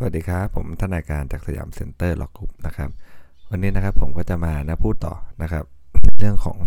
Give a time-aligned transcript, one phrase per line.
[0.00, 2.90] สวัสดีครับ ผมทนายการจาก Siam Center Law Group นะครับ
[3.50, 5.64] วันนี้นะครับผมก็จะมานะพูดต่อนะครับ
[6.18, 6.58] เรื่องของ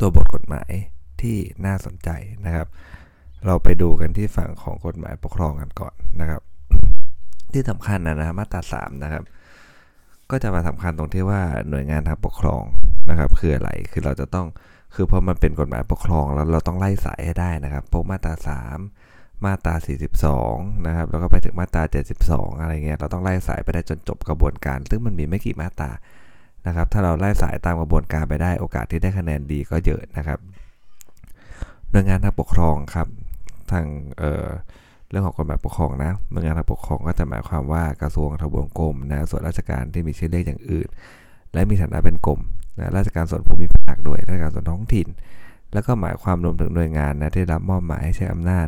[0.00, 0.70] ตัวบทกฎหมาย
[1.20, 1.36] ที่
[1.66, 2.08] น่าสนใจ
[2.46, 2.66] นะครับ
[3.46, 6.42] เราไปดูกันที่ฝั่งของกฎหมายปกครองกันก่อนนะครับ
[7.52, 9.22] ที่สำคัญนะนะมาตราสามนะครับ
[10.30, 12.62] ก็จะมาสำคัญตรงที่ว่าหน่วยงานทางปกครอง
[13.10, 14.46] นะครับ คืออะไรคือเราจะต้อง
[14.94, 18.62] คือพอมันเป็นกฎหมายปกครองแล้วเราต้องไล่สายให้ได้นะครับพวกมาตราสา
[19.46, 19.74] มาตรา
[20.30, 21.82] 42 นะครับ แล้วก็ไปถึงมาตรา
[22.22, 25.90] 72 อะไรเงี้ย เราต้องไล่สายไปได้จนจบกระบวนการ ซึ่งมันมีไม่กี่มาตรา
[26.66, 30.38] นะครับ ถ้าเราไล่สายตามกระบวนการไปได้โอกาสที่ได้คะแนนดีก็เยอะนะครับ
[31.90, 33.08] หน่วยงานทางปกครองครับ
[33.70, 33.86] ทาง
[34.18, 40.88] เเรื่องของกฎหมายปกครองนะหน่วยงานทางปกครองก็จะหมายความว่ากระทรวงทบวงกรมนะส่วนราชการที่มีชื่อเรียกอย่างอื่น
[41.54, 42.40] และมีฐานะเป็นกรม
[42.78, 45.08] นะราชการส่วนภูมิภาคด้วยราชการส่วนท้องถิ่น
[45.72, 48.66] แล้วก็หมายความรวมถึงหน่วยงานนะที่รับมอบหมายให้ใช้อำนาจ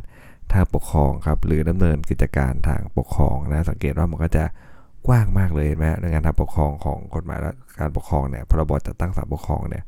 [0.54, 4.44] ทางปกครองครับหรือดำเนินกิจการทางปกครองนะสังเกตว่ามันก็จะ
[5.06, 7.38] กว้างมากเลยไหมในงานทางปกครองของกฎหมาย
[7.80, 9.84] การปกครองเนี่ยพรบจัดตั้งศาลปกครองเนี่ย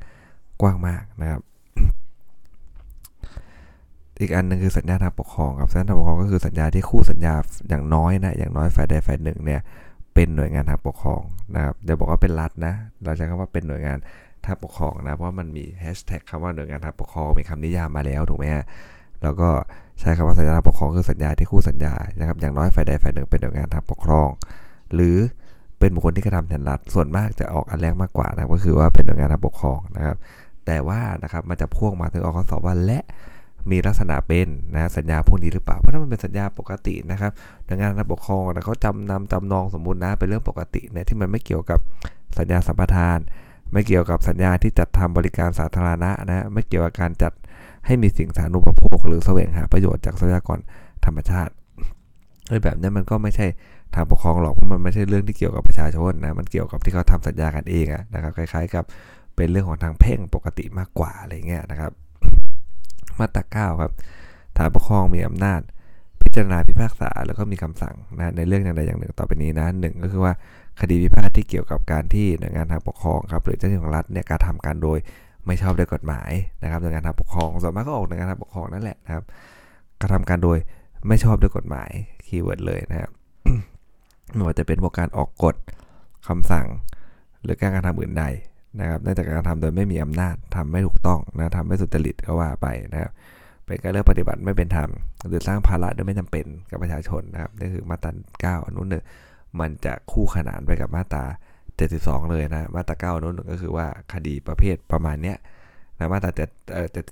[0.61, 1.43] กว้างมากนะครับ
[4.21, 7.35] อีกอันนึงคือสัญญาทางปกครองครับสัญญาทางปกครองก็คือสัญญาที่คู่สัญญา
[7.69, 9.61] อย่างน้อยนะอย่างน้อยฝ่ายใดฝ่ายหนึ่งเนี่ย
[10.15, 11.23] เป็นหน่วยงานทางปกครอง
[11.55, 13.99] นะครับเดี๋ยวบอกว่าเป็นรัฐนะ เราใช้คำว่าเป็นหน่วยงาน
[14.47, 18.65] ทางปกครองนะเพราะมันมีแฮชแท็กคำว่าหน่วยงานทางปกครองมีคำนิยามมาแล้วถูกไหมฮะ
[19.23, 19.51] แล้วก็
[20.01, 24.29] ใช้คำว่าสัญญาปกครองคือสัญญาที่คู่สัญญานะครับอย่างน้อยฝ่ายใดฝ่ายหนึ่งเป็นหน่วยงานทางปกครอง
[24.95, 25.17] หรือ
[25.79, 30.17] เป็นบุคคลที่กระทำแทนรัฐส่วนมากจะออกอันแรกมากกว่านะก็คือว่าเป็นหน่วยงานทางปกครองนะครับ
[30.67, 33.01] แต่ว่านะครับมันจะพ่วงมาถึงออกสอบว่าและ
[33.71, 37.33] มีลักษณะเป็นนะสัญญาพวกนี้หรือเปล่า เพราะถ้ามันเป็นสัญญาปกตินะครับ
[37.67, 41.79] หน่วยงานทางปกครองนะเขาจำนำจำนองสมมุตินะเป็นเรื่องปกติเนี่ยที่มันไม่เกี่ยวกับ
[42.39, 43.19] สัญญาสัมปทาน
[43.73, 47.33] ไม่เกี่ยวกับสัญญาที่จัดทำบริการสาธารณะนะไม่เกี่ยวกับการจัด
[47.87, 50.59] ให้มีสิ่งสาธารณูปโภคหรือแสวงหาประโยชน์จากทรัพยากร
[51.05, 51.53] ธรรมชาติ
[52.49, 53.47] เอแบบนี้มันก็ไม่ใช่
[53.95, 58.85] ทางปกครองหรอกเพราะมันไม่ใช่เรื่องที่เกี่ยวกับประชาชนนะมันเกี่ยวกับที่เขาทำสัญญากันเองอะนะครับคล้ายๆกับ
[59.37, 61.93] เป็นเรื่องของทางเพ่งปกติมากกว่าอะไรเงี้ยนะครับ
[63.19, 63.93] มาตราเก้าครับ
[64.57, 65.61] ฐานปกครองมีอำนาจ
[66.23, 70.33] พิจารณาพิพากษาแล้วก็มีคำสั่งนะในเรื่องอย่างใดอย่างหนึ่งต่อไปนี้นะหนึ่งก็คือว่า
[70.81, 74.99] คดีพิพาทที่เกี่ยวกับการที่หน่วยงานทางปกครองครับหรือเจ้าหน้าที่ของรัฐเนี่ยการทำการโดย
[75.47, 76.31] ไม่ชอบด้วยกฎหมาย
[76.63, 79.25] นะครับหน่วยงานทางปกครองส่วนมากก็ออกหน่วยงานทางปกครองนั่นแหละนะครับ
[80.01, 80.59] กระทำการโดย
[81.09, 81.91] ไม่ชอบด้วยกฎหมาย
[82.27, 83.11] keyword เลยนะครับ
[84.35, 85.57] ไม่ว่าจะเป็นพวกการออกกฎ
[86.29, 86.67] คำสั่ง
[87.43, 88.25] หรือการกระทำอื่นใด
[88.81, 93.11] นะครับเนื่องจากการทำโดยไม่มีอำนาจทำไม่ถูกต้องนะทำไม่สุจริตก็ว่าไปนะครับ
[93.67, 94.89] เป็นการเลือกปฏิบัติไม่เป็นธรรม
[95.29, 99.03] หรือสร้างภาระโดยไม่จำเป็นกับประชาชนนะครับนี่คือมาตรา9อนุหนึ่ง
[99.61, 101.25] มันจะคู่ขนานไปกับมาตรา
[101.79, 105.37] 72 เลยนะ มาตรา9นู้นก็คือว่าคดีประเภทประมาณเนี้ย
[105.99, 106.51] นะมาตราเจ็ด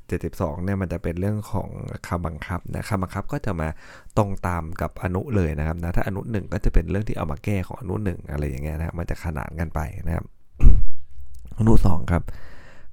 [0.09, 1.69] เจ็ดสิบสองเนี่ยมันจะเป็นเรื่องของ
[2.09, 3.69] คำบังคับนะคำบังคับก็จะมา
[4.17, 10.25] ตรงตามกับอนุเลยนะครับนะถ้าอนุหนึ่งก็จะเป็นเรื่องที่เอามาแก้ของอนุหนึ่งอะไรอย่างเงี้ยนะมันจะขนานกันไปนะครับ
[11.59, 12.23] อนุสองครับ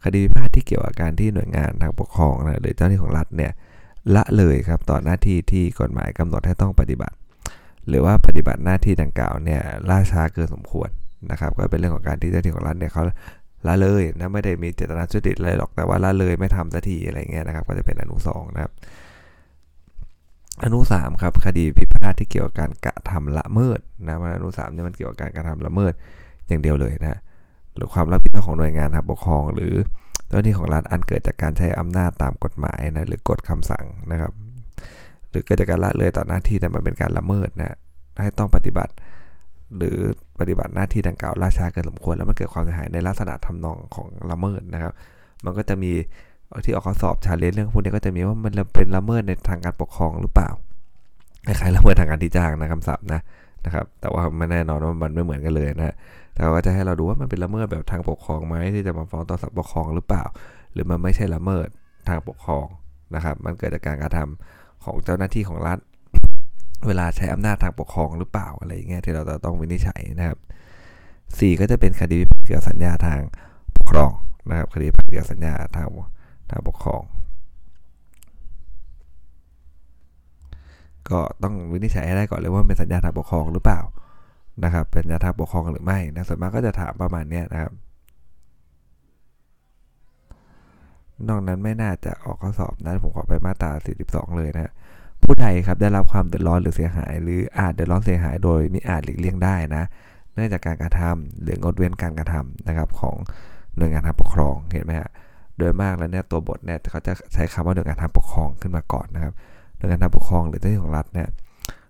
[0.03, 3.51] คดีพิพาทที่เกี่ยวกับการที่หน่วยงานทางปกครองนะหรือเจ้าหน้าที่ของรัฐเนี่ย
[4.15, 7.15] ละเลยครับต่อหน้าที่ที่กฎหมายกำหนดให้ต้องปฏิบัติ
[7.87, 10.89] หรือว่าปฏิบัติหน้าที่ดังกล่าวเนี่ยล่าช้าเกินสมควร
[11.31, 13.03] นะครับก็เป็นเรื่องของการที่เจ้าหน้าที่ของรัฐเนี่ยเขา
[13.67, 18.71] ละเลยนะไม่ได้มีเจตนาชุดิตอะไรหรอกแต่ว่าละเลยไม่ทำสักทีอะไรเงี้ยนะครับ ก็จะเป็นอนุสองนะครับ
[20.63, 25.93] อนุสามครับคดีพิพาทที่เกี่ยวกับการกระทำละเมิดนะมันอนุสามเนี่ยมันเกี่ยวกับการกระทำละเมิด
[26.47, 27.19] อย่างเดียวเลยนะ
[27.75, 29.73] หรือความรับผิดชอบของหน่วยงานทางปกครอง หรือ
[30.27, 34.31] เจ้าหน้าที่ของรัฐอันเกิดจากการใช้อำนาจตามกฎหมายนะหรือกฎคำสั่งนะครับ
[35.29, 37.77] หรือเกิดจากการละเลยต่อหน้าที่แต่มันเป็นการละเมิดนะ
[38.21, 38.93] ให้ต้องปฏิบัติ
[39.77, 39.97] หรือ
[40.39, 44.93] ปฏิบัติหน้าที่ดังกล่าวล่าช้าเกินสมควร แล้วมันเกิดความเสียหายในลักษณะทำนองของละเมิดนะครับ
[45.45, 45.91] มันก็จะมี
[46.65, 50.49] ที่ออกข้อสอบชาเลนจ์เรื่องพวกนี้ก็จะมีว่ามันเป็นละเมิดในทางการปกครองหรือเปล่า
[51.45, 53.19] คล้ายๆละเมิดทางการที่จ้างนะคำศัพท์นะ
[53.65, 55.95] นะครับ แต่ว่าไม่แน่นอนว่ามันไม่เหมือนกันเลยนะ
[56.33, 60.23] แต่ก็จะให้เราดูว่ามันเป็นละเมิดแบบทางปกครองไหมที่จะมาฟ้องต่อศาลปกครองหรือเปล่า
[60.73, 61.67] หรือมันไม่ใช่ละเมิด
[62.07, 62.65] ทางปกครอง
[63.15, 65.77] นะครับ มันเกิดจากการกระทำของเจ้าหน้าที่ของรัฐ
[66.87, 70.37] เวลาใช้อำนาจทางปกครองหรือเปล่าอะไรอย่างเงี้ยที่เราจะต้องวินิจฉัยนะครับ
[71.39, 73.19] สี่ก็จะเป็นคดีเกี่ยวกับสัญญาทาง
[73.77, 74.11] ปกครอง
[74.49, 75.87] นะครับคดีเกี่ยวกับสัญญาทาง
[76.49, 77.01] ทางปกครอง
[81.09, 83.81] ก็ต้องวินิจฉัยให้ได้ก่อนเลยว่าเป็นสัญญาทางปกครองหรือเปล่า
[84.63, 87.71] นะครับ เป็นสัญญาทางปกครองหรือไม่นะส่วนมากก็จะถามประมาณนี้นะครับ
[91.27, 93.71] นอกนั้นไม่น่าจะออกข้อสอบนะผมขอไปมาตรา
[94.05, 94.73] 42 เลยนะ
[95.31, 99.83] ผู้ใดครับได้รับความเดือดร้อนหรือเสียหาย หรืออาจเดือดร้อนเสียหายโดยมิอาจหลีกเลี่ยงได้นะ
[100.33, 103.15] เนื่องจากการกระทำหรืองดเว้นการกระทำนะครับของ
[103.77, 105.09] หน่วยงานทางปกครองเห็นไหมฮะ
[105.57, 109.33] โดยมากแล้วเนี่ยตัวบทเนี่ยเขาจะใช้คำว่าหน่วยงานทางปกครองขึ้นมาก่อนนะครับ
[109.77, 111.27] หน่วยงานทางปกครองหรือเจ้าหน้าที่ของรัฐเนี่ย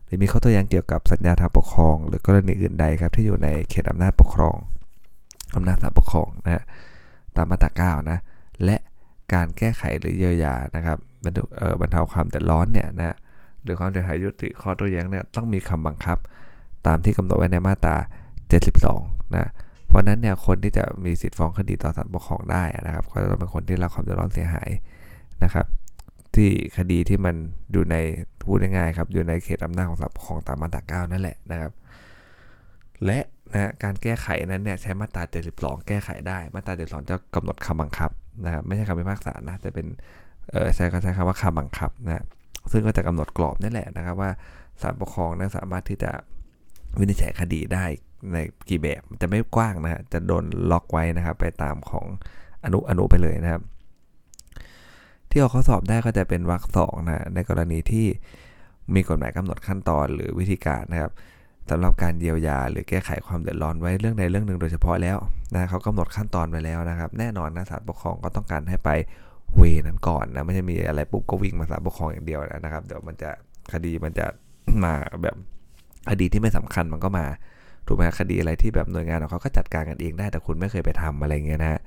[0.06, 4.56] หรือมีข้อตัวอย่างเกี่ยวกับสัญญาทางปกครอง หรือกรณีอื่นใดครับที่อยู่ในเขตอำนาจปกครอง
[5.56, 6.63] อำนาจศาลปกครองนะฮะ
[7.35, 8.18] ตามมาตรา9นะ
[8.65, 8.77] และ
[9.33, 11.44] การแก้ไขหรือเยียวยานะครับบรรเทา
[11.81, 13.15] บรรเทาความเดือดร้อนเนี่ยนะ
[13.63, 16.17] หรือความเสียหายยุติข้อโต้แย้งเนี่ยต้องมีคำบังคับ
[16.88, 17.95] ตามที่กำหนดไว้ในมาตรา
[18.65, 19.51] 72 นะ
[19.88, 24.69] เพราะนั้นเนี่ยคนที่จะมีสิทธิฟ้องคดีต่อศาลปกครองได้นะครับ ก็ต้องเป็นคนที่รับความเดือดร้อนเสียหาย
[25.44, 25.65] นะครับ
[26.35, 27.35] ที่คดีที่มัน
[27.71, 27.95] อยู่ใน
[28.41, 31.71] พูดง่ายๆครับอยู่ในเขตอำนาจของศาลปกครองตามมาตรา9นั่นแหละนะครับ
[33.06, 33.19] และ
[33.53, 35.23] นะการแก้ไขนั้นเนี่ยใช้มาตรา
[35.56, 38.11] 72 แก้ไขได้ มาตรา 72 จะกำหนดคำบังคับ
[38.45, 39.88] นะครับไม่ใช่คำพิพากษานะจะเป็น
[40.75, 42.23] ใช้ใช้คำว่าคำบังคับนะ
[42.71, 44.31] ซึ่งก็จะกำหนดกรอบนี่แหละนะครับว่า
[44.81, 46.12] ศาลปกครองนะสามารถที่จะ
[47.00, 47.86] วินิจฉัยคดีได้
[48.33, 48.38] ใน
[48.69, 52.06] กี่แบบจะไม่กว้างนะฮะจะโดนล็อกไว้นะครับ ไปตามของ
[52.63, 53.62] อนุอนุไปเลยนะครับ
[55.30, 58.07] ที่ออกข้อสอบได้ก็จะเป็นวรรคสองนะในกรณีที่
[58.95, 61.12] มีกฎหมายกำหนดขั้นตอนหรือวิธีการนะครับ
[61.69, 65.18] สำหรับการเยียวยาหรือแก้ไขความเดือดร้อนไว้เรื่องใดเรื่องหนึ่งโดยเฉพาะแล้ว
[65.54, 68.89] นะเขากำหนดขั้นตอนไว้แล้วนะครับ แน่นอนนะศาลปกครองก็ต้องการให้ไป
[69.57, 73.31] เวนั้นก่อนนะไม่ใช่มีอะไรปุ๊บก็วิ่งมาศาลปกครองอย่างเดียวนะครับ เดี๋ยวมันจะ
[73.74, 74.25] คดีมันจะ
[74.84, 74.94] มา
[75.24, 75.36] แบบ
[76.10, 77.25] คดีที่ไม่สำคัญมันก็มา
[77.88, 81.80] ถูกไหมคดีอะไรที่แบบหน่วยงานของเขาก็จัดการกันเองได้แต่คุณไม่เคยไปทำอะไรเงี้ยนะฮะ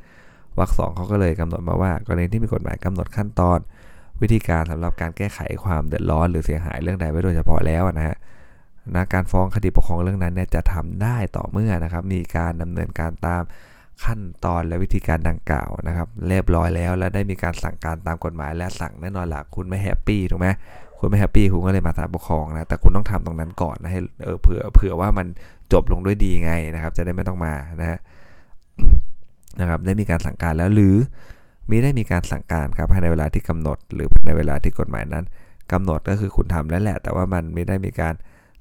[0.59, 3.59] วรรคสองเขาก็เลยกำหนดมาว่ากรณีที่มีกฎหมายกำหนดขั้นตอน
[4.23, 8.17] วิธีการสำหรับการแก้ไขความเดือดร้อนหรือเสียหายเรื่องใดไว้โดยเฉพาะแล้วนะฮะ
[8.95, 13.43] นะการฟ้องคดีปกครองเรื่องนั้นเนี่ยจะทำได้ต่อเมื่อนะครับ มีการดำเนินการตาม
[14.05, 20.49] ขั้นตอนและวิธีการดังกล่าวนะครับ เรียบร้อยแล้ว และได้มีการสั่งการตามกฎหมาย และสั่งแน่นอนหลักคุณไม่แฮปปี้ถูกไหม
[20.99, 25.27] คุณไม่ happy คุณก็เลยมาศาลปกครองนะแต่คุณต้องทำตรงนั้นก่อนนะให้เออเผื่อเผื่อว่ามัน
[25.73, 27.99] จบลงด้วยดีไงนะครับ จะได้ไม่ต้องมานะฮะ
[29.61, 30.97] นะครับได้มีการสั่งการแล้วหรือ
[31.71, 35.25] มีได้มีการสั่งการครับภายในเวลาที่กำหนด หรือในเวลาที่กฎหมายนั้น
[35.73, 38.15] กำหนดก็คือคุณทำแล้วแหละ แต่ว่ามันไม่ได้มีการ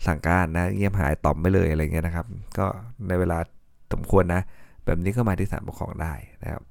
[0.08, 2.26] สั่งการนะเงียบหายต่อมไปเลยอะไรเงี้ยนะครับ
[2.58, 2.66] ก็
[3.08, 3.38] ในเวลา
[3.94, 4.42] สมควรนะ
[4.86, 6.14] แบบนี้ก็มาที่ศาลปกครองได้
[6.44, 6.64] นะครับ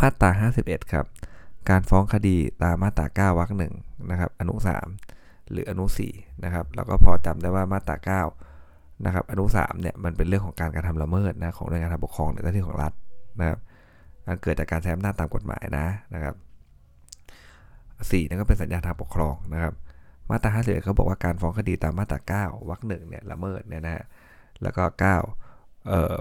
[0.00, 1.06] มาตรา 51 ครับ
[1.70, 3.74] การฟ้องคดีตามมาตรา9วรรคหนึ่ง
[4.10, 4.54] นะครับ อนุ
[5.02, 5.84] 3 หรืออนุ
[6.14, 8.22] 4นะครับ แล้วก็พอจำได้ว่ามาตรา
[8.58, 12.92] 9นะครับ อนุ3เนี่ยมันเป็นเรื่องของการกระทำละเมิดนะของหน่วยงานทางปกครองในหน้าที่ของรัฐ
[13.40, 13.58] นะครับ
[14.26, 16.34] มันเกิดจากการใช้อำนาจตามกฎหมายนะนะครับ
[18.18, 19.74] 4นั่นก็เป็นสัญญาทางปกครองนะครับ
[20.30, 24.04] มาตรา51เขาบอกว่าการฟ้องคดีตามมาตรา9วรรคหนึ่งเนี่ยละเมิดเนี่ยนะฮะ
[24.62, 25.16] แล้วก็9เอ่อ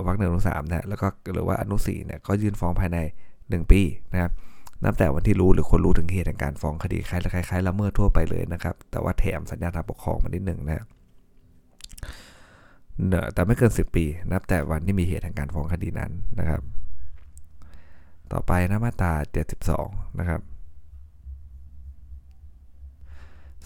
[0.05, 2.97] วรรคหนึ่งอนุสามนะแล้วก็หรือว่าอนุสี่เนี่ยก็ยื่นฟ้องภายใน
[3.35, 3.81] 1 ปี
[4.13, 4.31] นะครับ
[4.83, 10.85] นับแต่วันที่รู้หรือคนรู้ถึงเหตุแห่งการฟ้องคดีคล้ายคล้ายละเมิดทั่วไปเลยนะครับ แต่ว่าแถมสัญญาทางปกครองมานิดหนึ่งนะ
[13.07, 16.61] เนแต่ไม่เกิน 10 ปี นับแต่วันที่มีเหตุแห่งการฟ้องคดีนั้นนะครับ
[18.31, 19.13] ต่อไปนะมาตรา
[19.65, 20.41] 72 นะครับ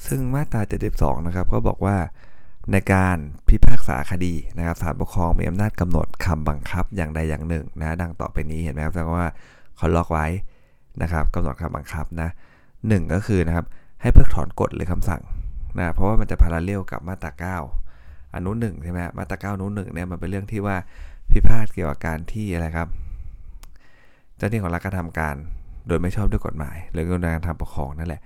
[0.06, 0.62] ซึ่งมาตรา
[0.94, 1.98] 72 นะครับ ก็บอกว่า
[2.72, 3.18] ในการ
[3.48, 9.28] พิพากษาคดีนะครับศาลปกครองมีอำนาจกำหนดคำบังคับอย่างใดอย่างหนึ่งนะดังต่อไปนี้เห็นไหมครับแสดงว่า
[9.78, 10.28] เขาล็อกไว้
[11.02, 12.30] นะครับกำหนดคำบังคับนะ
[12.88, 13.66] หนึ่งก็คือนะครับ
[14.02, 15.22] ให้เพิกถอนกฎหรือคำสั่ง
[15.78, 17.32] นะเพราะว่ามันจะพาราเลลกับมาตรา
[17.90, 20.76] 9อนุหนึ่งใช่ไหมมาตรา9อนุหนึ่งเนี่ยมันเป็นเรื่องที่ว่า
[21.32, 22.88] พิพาทเกี่ยวกับการที่อะไรครับ
[24.38, 25.36] เจ้าหน้าที่ของรัฐกระทำการ
[25.88, 28.22] โดยไม่ชอบด้วยกฎหมาย หรือการทำปกครองนั่นแหละ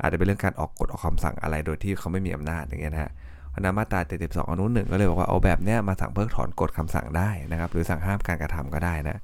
[0.00, 3.12] อาจจะเป็นเรื่องการออกกฎออกคำสั่งอะไรโดยที่เขาไม่มีอำนาจอย่างเงี้ยนะฮะ
[3.56, 9.16] พนามาตรา72อนุหนึ่งก็เลยบอกว่าเอาแบบเนี้ยมาสั่งเพิกถอนกฎคำสั่งได้นะครับ หรือสั่งห้ามการกระทำก็ได้นะ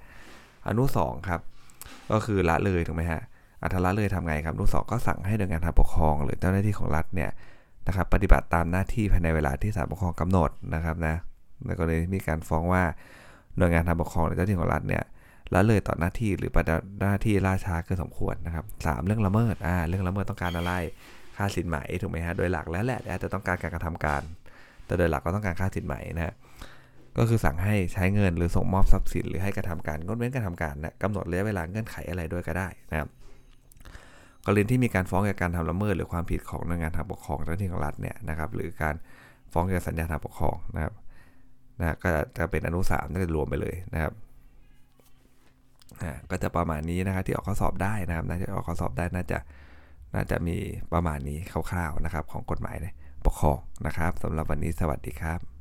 [0.68, 1.40] อนุ2ครับ
[2.12, 3.22] ก็คือละเลยถูกไหมฮะ
[3.62, 7.30] อัตละเลยทำไงครับอนุ2ก็สั่งให้หน่วยงานทางปกครอง หรือเจ้าหน้าที่ของรัฐเนี่ย
[7.86, 11.14] นะครับปฏิบัติตามหน้าที่ภายในเวลาที่ศาลปกครองกำหนดนะครับนะ
[11.66, 12.82] ในกรณีมีการฟ้องว่า
[13.56, 15.02] หน่วยงานทางปกครองหรือเจ้าหน้าที่ของรัฐเนี่ย
[15.54, 20.72] ละเลยต่อหน้าที่หรือปฏิบัติหน้าที่ล่าช้าเกินสมควรนะครับสเรื่องละเมิดอ่าเรื่องละเมิดต้องการอะไร
[21.42, 24.22] ค่าสินไหมถูกไหมฮะโดยหลักแล้วแหละจะต้องการการกระทำการ
[24.86, 26.34] แต่โดยหลักก็ต้องการค่าสินไหมนะฮะ
[27.18, 33.08] ก็คือสั่งให้ใช้เงินหรือส่งมอบทรัพย์สินหรือให้กระทำการงดเว้นการทำการนะกำหนดระยะเวลาเงื่อนไขอะไรด้วยก็ได้นะครับ
[34.44, 38.94] กรณีที่มีการฟ้องเกี่ยวกับการทำละเมิดหรือความผิดของหน่วยงานทางปกครองเจ้าหน้าที่ของรัฐเนี่ยนะครับหรือการ
[39.52, 40.92] ฟ้องเกี่ยวกับสัญญาทางปกครองนะครับ
[41.80, 44.12] นะก็จะเป็นอนุสามก็จะรวมไปเลยนะครับ
[46.30, 49.38] ก็จะประมาณนี้นะครับที่ออกข้อสอบได้นะครับน่าจะออกข้อสอบได้น่าจะ
[50.14, 50.56] น่าจะมี
[50.92, 51.38] ประมาณนี้
[51.70, 52.76] คร่าวๆนะครับ ของกฎหมาย
[53.26, 55.51] ปกครองนะครับสำหรับวันนี้สวัสดีครับ